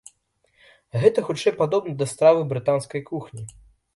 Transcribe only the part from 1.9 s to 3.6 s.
да стравы брытанскай кухні!